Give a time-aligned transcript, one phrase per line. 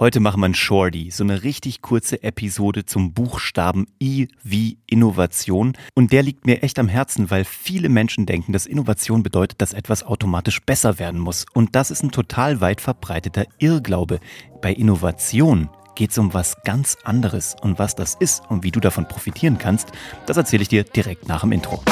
[0.00, 5.74] Heute machen wir ein Shorty, so eine richtig kurze Episode zum Buchstaben I wie Innovation.
[5.94, 9.74] Und der liegt mir echt am Herzen, weil viele Menschen denken, dass Innovation bedeutet, dass
[9.74, 11.44] etwas automatisch besser werden muss.
[11.52, 14.20] Und das ist ein total weit verbreiteter Irrglaube.
[14.62, 17.54] Bei Innovation geht es um was ganz anderes.
[17.60, 19.92] Und was das ist und wie du davon profitieren kannst,
[20.24, 21.82] das erzähle ich dir direkt nach dem Intro.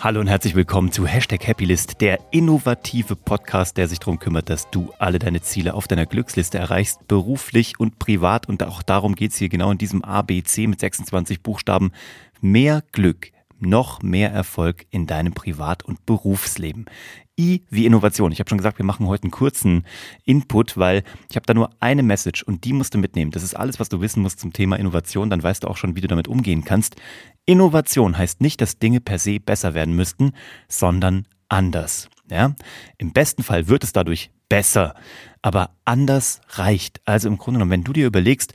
[0.00, 4.70] Hallo und herzlich willkommen zu Hashtag Happylist, der innovative Podcast, der sich darum kümmert, dass
[4.70, 8.48] du alle deine Ziele auf deiner Glücksliste erreichst, beruflich und privat.
[8.48, 11.90] Und auch darum geht es hier genau in diesem ABC mit 26 Buchstaben.
[12.40, 16.86] Mehr Glück, noch mehr Erfolg in deinem Privat- und Berufsleben.
[17.38, 18.32] I wie Innovation.
[18.32, 19.84] Ich habe schon gesagt, wir machen heute einen kurzen
[20.24, 23.30] Input, weil ich habe da nur eine Message und die musst du mitnehmen.
[23.30, 25.30] Das ist alles, was du wissen musst zum Thema Innovation.
[25.30, 26.96] Dann weißt du auch schon, wie du damit umgehen kannst.
[27.46, 30.32] Innovation heißt nicht, dass Dinge per se besser werden müssten,
[30.68, 32.08] sondern anders.
[32.28, 32.54] Ja?
[32.98, 34.94] Im besten Fall wird es dadurch besser,
[35.42, 37.00] aber anders reicht.
[37.04, 38.54] Also im Grunde genommen, wenn du dir überlegst,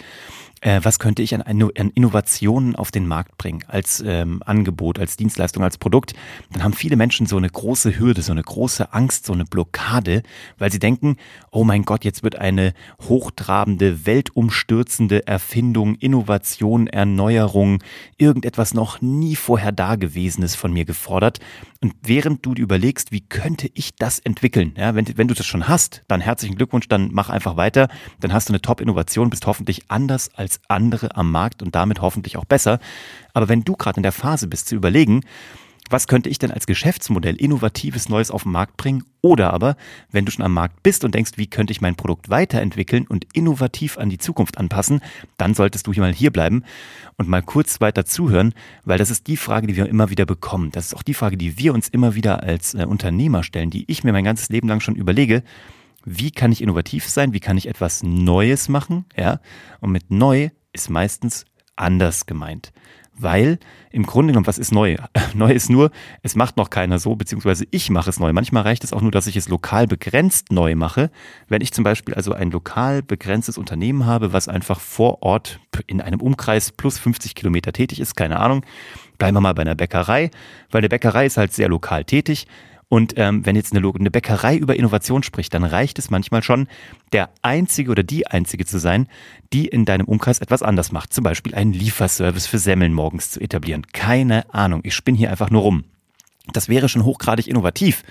[0.63, 5.17] äh, was könnte ich an, an Innovationen auf den Markt bringen, als ähm, Angebot, als
[5.17, 6.13] Dienstleistung, als Produkt,
[6.51, 10.23] dann haben viele Menschen so eine große Hürde, so eine große Angst, so eine Blockade,
[10.57, 11.17] weil sie denken,
[11.51, 17.83] oh mein Gott, jetzt wird eine hochtrabende, weltumstürzende Erfindung, Innovation, Erneuerung,
[18.17, 21.39] irgendetwas noch nie vorher Dagewesenes von mir gefordert.
[21.81, 25.45] Und während du dir überlegst, wie könnte ich das entwickeln, ja, wenn, wenn du das
[25.45, 27.87] schon hast, dann herzlichen Glückwunsch, dann mach einfach weiter,
[28.19, 32.37] dann hast du eine Top-Innovation, bist hoffentlich anders als andere am Markt und damit hoffentlich
[32.37, 32.79] auch besser.
[33.33, 35.21] Aber wenn du gerade in der Phase bist zu überlegen,
[35.89, 39.03] was könnte ich denn als Geschäftsmodell innovatives Neues auf den Markt bringen?
[39.21, 39.75] Oder aber,
[40.11, 43.27] wenn du schon am Markt bist und denkst, wie könnte ich mein Produkt weiterentwickeln und
[43.33, 45.01] innovativ an die Zukunft anpassen,
[45.37, 46.63] dann solltest du hier mal hier bleiben
[47.17, 48.53] und mal kurz weiter zuhören,
[48.85, 50.71] weil das ist die Frage, die wir immer wieder bekommen.
[50.71, 53.83] Das ist auch die Frage, die wir uns immer wieder als äh, Unternehmer stellen, die
[53.87, 55.43] ich mir mein ganzes Leben lang schon überlege
[56.05, 59.39] wie kann ich innovativ sein, wie kann ich etwas Neues machen, ja?
[59.79, 61.45] Und mit neu ist meistens
[61.75, 62.73] anders gemeint.
[63.15, 63.59] Weil
[63.91, 64.97] im Grunde genommen, was ist neu?
[65.35, 65.91] Neu ist nur,
[66.23, 68.33] es macht noch keiner so, beziehungsweise ich mache es neu.
[68.33, 71.11] Manchmal reicht es auch nur, dass ich es lokal begrenzt neu mache.
[71.47, 76.01] Wenn ich zum Beispiel also ein lokal begrenztes Unternehmen habe, was einfach vor Ort in
[76.01, 78.65] einem Umkreis plus 50 Kilometer tätig ist, keine Ahnung,
[79.19, 80.31] bleiben wir mal bei einer Bäckerei,
[80.71, 82.47] weil eine Bäckerei ist halt sehr lokal tätig.
[82.93, 86.67] Und ähm, wenn jetzt eine, eine Bäckerei über Innovation spricht, dann reicht es manchmal schon,
[87.11, 89.07] der Einzige oder die Einzige zu sein,
[89.51, 91.11] die in deinem Umkreis etwas anders macht.
[91.11, 93.87] Zum Beispiel einen Lieferservice für Semmeln morgens zu etablieren.
[93.93, 95.85] Keine Ahnung, ich spinne hier einfach nur rum.
[96.51, 98.03] Das wäre schon hochgradig innovativ.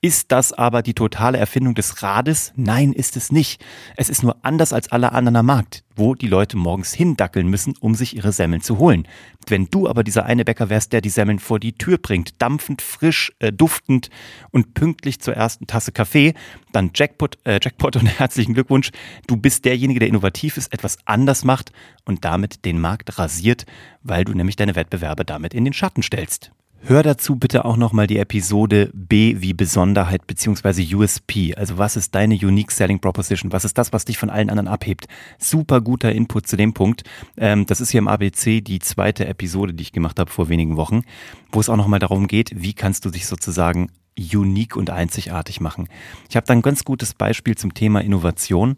[0.00, 2.52] Ist das aber die totale Erfindung des Rades?
[2.56, 3.64] Nein, ist es nicht.
[3.96, 7.74] Es ist nur anders als alle anderen am Markt, wo die Leute morgens hindackeln müssen,
[7.78, 9.06] um sich ihre Semmeln zu holen.
[9.46, 12.82] Wenn du aber dieser eine Bäcker wärst, der die Semmeln vor die Tür bringt, dampfend,
[12.82, 14.10] frisch, äh, duftend
[14.50, 16.34] und pünktlich zur ersten Tasse Kaffee,
[16.72, 18.90] dann Jackpot, äh, Jackpot und herzlichen Glückwunsch.
[19.28, 21.70] Du bist derjenige, der innovativ ist, etwas anders macht
[22.04, 23.64] und damit den Markt rasiert,
[24.02, 26.50] weil du nämlich deine Wettbewerber damit in den Schatten stellst.
[26.82, 30.94] Hör dazu bitte auch nochmal die Episode B wie Besonderheit bzw.
[30.94, 31.54] USP.
[31.56, 33.50] Also was ist deine Unique Selling Proposition?
[33.50, 35.08] Was ist das, was dich von allen anderen abhebt?
[35.38, 37.02] Super guter Input zu dem Punkt.
[37.36, 40.76] Ähm, das ist hier im ABC die zweite Episode, die ich gemacht habe vor wenigen
[40.76, 41.02] Wochen,
[41.50, 45.88] wo es auch nochmal darum geht, wie kannst du dich sozusagen unique und einzigartig machen.
[46.30, 48.76] Ich habe da ein ganz gutes Beispiel zum Thema Innovation.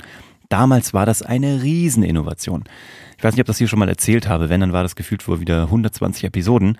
[0.49, 2.65] Damals war das eine Rieseninnovation.
[3.19, 4.49] Ich weiß nicht, ob das hier schon mal erzählt habe.
[4.49, 6.79] Wenn, dann war das gefühlt vor wieder 120 Episoden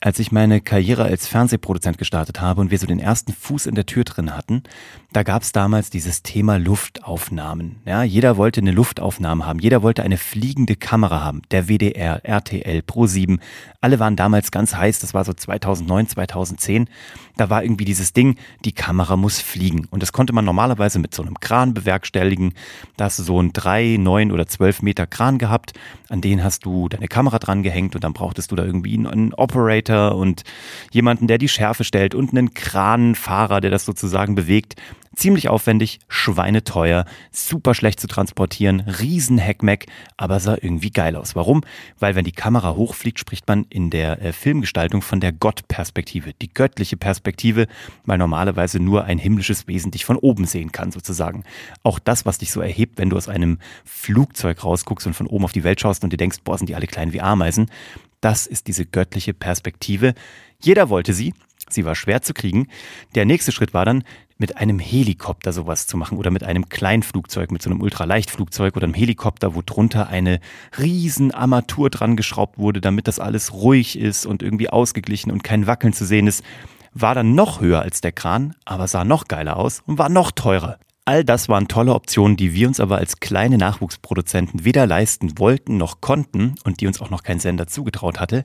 [0.00, 3.74] als ich meine Karriere als Fernsehproduzent gestartet habe und wir so den ersten Fuß in
[3.74, 4.62] der Tür drin hatten,
[5.12, 7.80] da gab es damals dieses Thema Luftaufnahmen.
[7.84, 11.42] Ja, jeder wollte eine Luftaufnahme haben, jeder wollte eine fliegende Kamera haben.
[11.50, 13.40] Der WDR, RTL, Pro7,
[13.80, 15.00] alle waren damals ganz heiß.
[15.00, 16.88] Das war so 2009, 2010.
[17.36, 19.86] Da war irgendwie dieses Ding, die Kamera muss fliegen.
[19.90, 22.54] Und das konnte man normalerweise mit so einem Kran bewerkstelligen.
[22.96, 25.72] Da hast du so einen drei, neun oder zwölf Meter Kran gehabt.
[26.08, 29.34] An den hast du deine Kamera dran gehängt und dann brauchtest du da irgendwie einen
[29.34, 30.42] Operator und
[30.90, 34.76] jemanden, der die Schärfe stellt und einen Kranfahrer, der das sozusagen bewegt.
[35.16, 39.86] Ziemlich aufwendig, schweineteuer, super schlecht zu transportieren, riesen Heckmeck,
[40.16, 41.34] aber sah irgendwie geil aus.
[41.34, 41.62] Warum?
[41.98, 46.52] Weil wenn die Kamera hochfliegt, spricht man in der äh, Filmgestaltung von der Gottperspektive, die
[46.52, 47.66] göttliche Perspektive,
[48.04, 51.42] weil normalerweise nur ein himmlisches Wesen dich von oben sehen kann sozusagen.
[51.82, 55.44] Auch das, was dich so erhebt, wenn du aus einem Flugzeug rausguckst und von oben
[55.44, 57.70] auf die Welt schaust und dir denkst, boah, sind die alle klein wie Ameisen,
[58.20, 60.14] das ist diese göttliche Perspektive.
[60.60, 61.34] Jeder wollte sie,
[61.70, 62.68] Sie war schwer zu kriegen.
[63.14, 64.04] Der nächste Schritt war dann,
[64.40, 68.84] mit einem Helikopter sowas zu machen oder mit einem Kleinflugzeug, mit so einem Ultraleichtflugzeug oder
[68.84, 70.40] einem Helikopter, wo drunter eine
[70.78, 75.66] riesen Armatur dran geschraubt wurde, damit das alles ruhig ist und irgendwie ausgeglichen und kein
[75.66, 76.44] Wackeln zu sehen ist.
[76.94, 80.30] war dann noch höher als der Kran, aber sah noch geiler aus und war noch
[80.30, 80.78] teurer.
[81.08, 85.78] All das waren tolle Optionen, die wir uns aber als kleine Nachwuchsproduzenten weder leisten wollten
[85.78, 88.44] noch konnten und die uns auch noch kein Sender zugetraut hatte.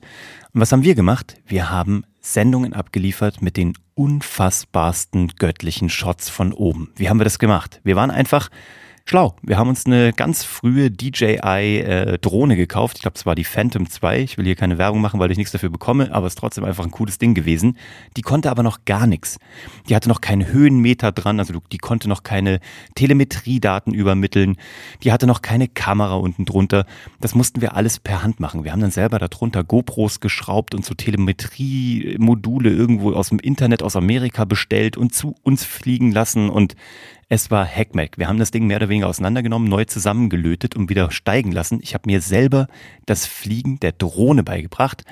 [0.54, 1.36] Und was haben wir gemacht?
[1.46, 6.90] Wir haben Sendungen abgeliefert mit den unfassbarsten göttlichen Shots von oben.
[6.96, 7.82] Wie haben wir das gemacht?
[7.84, 8.48] Wir waren einfach
[9.06, 9.36] schlau.
[9.42, 12.96] Wir haben uns eine ganz frühe DJI-Drohne äh, gekauft.
[12.96, 14.20] Ich glaube, es war die Phantom 2.
[14.20, 16.64] Ich will hier keine Werbung machen, weil ich nichts dafür bekomme, aber es ist trotzdem
[16.64, 17.76] einfach ein cooles Ding gewesen.
[18.16, 19.38] Die konnte aber noch gar nichts.
[19.88, 22.60] Die hatte noch keinen Höhenmeter dran, also die konnte noch keine
[22.94, 24.56] Telemetriedaten übermitteln.
[25.02, 26.86] Die hatte noch keine Kamera unten drunter.
[27.20, 28.64] Das mussten wir alles per Hand machen.
[28.64, 33.96] Wir haben dann selber darunter GoPros geschraubt und so Telemetrie-Module irgendwo aus dem Internet aus
[33.96, 36.74] Amerika bestellt und zu uns fliegen lassen und
[37.28, 38.18] es war Hackmack.
[38.18, 41.80] Wir haben das Ding mehr oder weniger auseinandergenommen, neu zusammengelötet und wieder steigen lassen.
[41.82, 42.66] Ich habe mir selber
[43.06, 45.04] das Fliegen der Drohne beigebracht,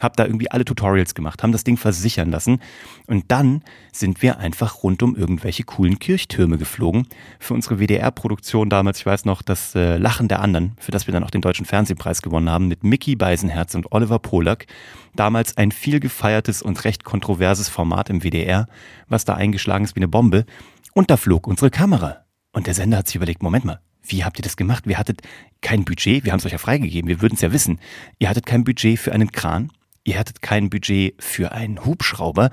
[0.00, 2.60] habe da irgendwie alle Tutorials gemacht, haben das Ding versichern lassen
[3.06, 3.62] und dann
[3.92, 7.06] sind wir einfach rund um irgendwelche coolen Kirchtürme geflogen.
[7.38, 11.12] Für unsere WDR-Produktion damals, ich weiß noch, das äh, Lachen der anderen, für das wir
[11.12, 14.66] dann auch den Deutschen Fernsehpreis gewonnen haben, mit Mickey Beisenherz und Oliver Polak.
[15.14, 18.66] Damals ein viel gefeiertes und recht kontroverses Format im WDR,
[19.08, 20.44] was da eingeschlagen ist wie eine Bombe.
[20.94, 22.24] Und da flog unsere Kamera.
[22.52, 24.86] Und der Sender hat sich überlegt, Moment mal, wie habt ihr das gemacht?
[24.86, 25.22] Wir hattet
[25.60, 27.80] kein Budget, wir haben es euch ja freigegeben, wir würden es ja wissen.
[28.20, 29.72] Ihr hattet kein Budget für einen Kran,
[30.04, 32.50] ihr hattet kein Budget für einen Hubschrauber.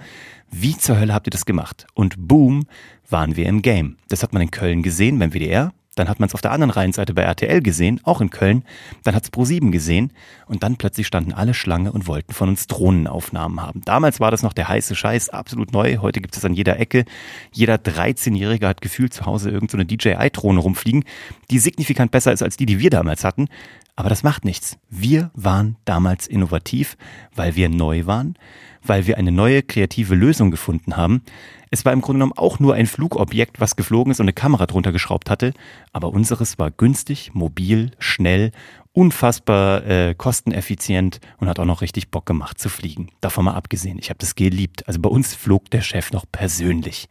[0.50, 1.86] Wie zur Hölle habt ihr das gemacht?
[1.94, 2.66] Und boom,
[3.08, 3.98] waren wir im Game.
[4.10, 5.72] Das hat man in Köln gesehen beim WDR.
[5.96, 8.64] Dann hat man es auf der anderen Rheinseite bei RTL gesehen, auch in Köln.
[9.04, 10.14] Dann hat es Pro7 gesehen
[10.46, 13.82] und dann plötzlich standen alle Schlange und wollten von uns Drohnenaufnahmen haben.
[13.84, 15.98] Damals war das noch der heiße Scheiß, absolut neu.
[15.98, 17.04] Heute gibt es an jeder Ecke.
[17.52, 21.04] Jeder 13-Jährige hat gefühlt zu Hause irgendeine so DJI-Drohne rumfliegen,
[21.50, 23.50] die signifikant besser ist als die, die wir damals hatten.
[23.96, 24.78] Aber das macht nichts.
[24.90, 26.98] Wir waren damals innovativ,
[27.36, 28.36] weil wir neu waren,
[28.84, 31.24] weil wir eine neue kreative Lösung gefunden haben.
[31.70, 34.66] Es war im Grunde genommen auch nur ein Flugobjekt, was geflogen ist und eine Kamera
[34.66, 35.54] drunter geschraubt hatte,
[35.94, 38.52] aber unseres war günstig, mobil, schnell,
[38.94, 43.10] unfassbar äh, kosteneffizient und hat auch noch richtig Bock gemacht zu fliegen.
[43.22, 44.88] Davon mal abgesehen, ich habe das geliebt.
[44.88, 47.08] Also bei uns flog der Chef noch persönlich.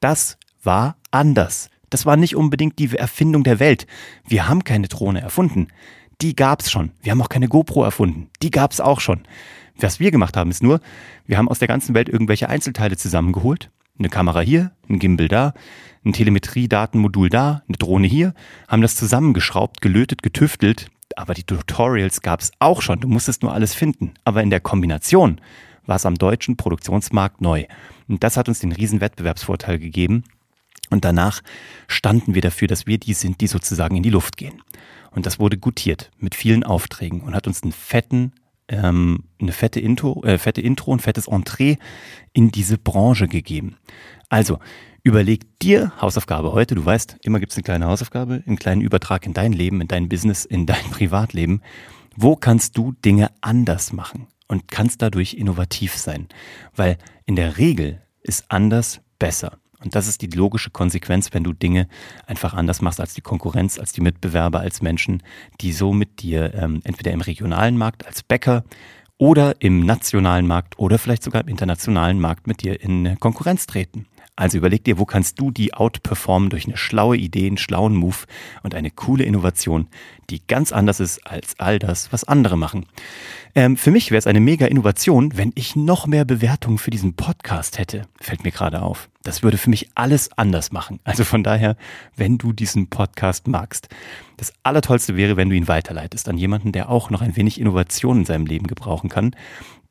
[0.00, 1.68] Das war anders.
[1.90, 3.86] Das war nicht unbedingt die Erfindung der Welt.
[4.26, 5.68] Wir haben keine Drohne erfunden.
[6.20, 6.90] Die gab's schon.
[7.02, 8.28] Wir haben auch keine GoPro erfunden.
[8.42, 9.22] Die gab's auch schon.
[9.76, 10.80] Was wir gemacht haben, ist nur,
[11.26, 15.54] wir haben aus der ganzen Welt irgendwelche Einzelteile zusammengeholt eine Kamera hier, ein Gimbal da,
[16.04, 18.34] ein Telemetrie-Datenmodul da, eine Drohne hier,
[18.68, 20.90] haben das zusammengeschraubt, gelötet, getüftelt.
[21.16, 23.00] Aber die Tutorials gab es auch schon.
[23.00, 24.14] Du musstest nur alles finden.
[24.24, 25.40] Aber in der Kombination
[25.86, 27.64] war es am deutschen Produktionsmarkt neu.
[28.08, 30.24] Und das hat uns den riesen Wettbewerbsvorteil gegeben.
[30.90, 31.42] Und danach
[31.86, 34.62] standen wir dafür, dass wir die sind, die sozusagen in die Luft gehen.
[35.10, 38.32] Und das wurde gutiert mit vielen Aufträgen und hat uns einen fetten
[38.68, 41.76] ähm, eine fette Intro, äh, fette Intro, ein fettes Entree
[42.32, 43.76] in diese Branche gegeben.
[44.28, 44.58] Also,
[45.02, 49.24] überleg dir Hausaufgabe heute, du weißt, immer gibt es eine kleine Hausaufgabe, einen kleinen Übertrag
[49.26, 51.62] in dein Leben, in dein Business, in dein Privatleben.
[52.14, 56.28] Wo kannst du Dinge anders machen und kannst dadurch innovativ sein?
[56.74, 59.58] Weil in der Regel ist anders besser.
[59.82, 61.88] Und das ist die logische Konsequenz, wenn du Dinge
[62.26, 65.22] einfach anders machst als die Konkurrenz, als die Mitbewerber, als Menschen,
[65.60, 68.64] die so mit dir ähm, entweder im regionalen Markt als Bäcker
[69.18, 74.06] oder im nationalen Markt oder vielleicht sogar im internationalen Markt mit dir in Konkurrenz treten.
[74.38, 78.18] Also überleg dir, wo kannst du die outperformen durch eine schlaue Idee, einen schlauen Move
[78.62, 79.88] und eine coole Innovation,
[80.30, 82.86] die ganz anders ist als all das, was andere machen.
[83.56, 87.14] Ähm, für mich wäre es eine mega Innovation, wenn ich noch mehr Bewertungen für diesen
[87.14, 88.02] Podcast hätte.
[88.20, 89.08] Fällt mir gerade auf.
[89.24, 91.00] Das würde für mich alles anders machen.
[91.02, 91.76] Also von daher,
[92.14, 93.88] wenn du diesen Podcast magst,
[94.36, 98.18] das Allertollste wäre, wenn du ihn weiterleitest an jemanden, der auch noch ein wenig Innovation
[98.18, 99.34] in seinem Leben gebrauchen kann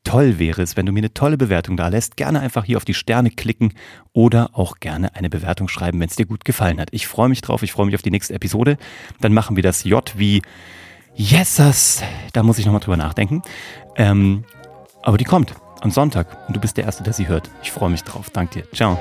[0.08, 2.16] toll wäre es, wenn du mir eine tolle Bewertung da lässt.
[2.16, 3.74] Gerne einfach hier auf die Sterne klicken
[4.14, 6.88] oder auch gerne eine Bewertung schreiben, wenn es dir gut gefallen hat.
[6.92, 8.78] Ich freue mich drauf, ich freue mich auf die nächste Episode.
[9.20, 10.40] Dann machen wir das J wie
[11.14, 12.02] Yesas.
[12.32, 13.42] Da muss ich nochmal drüber nachdenken.
[13.96, 14.44] Ähm,
[15.02, 17.50] aber die kommt am Sonntag und du bist der Erste, der sie hört.
[17.62, 18.30] Ich freue mich drauf.
[18.30, 18.64] Dank dir.
[18.72, 18.98] Ciao.